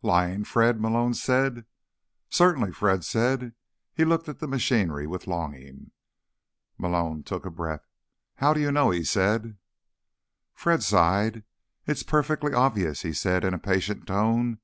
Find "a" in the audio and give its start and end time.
7.44-7.50, 13.52-13.58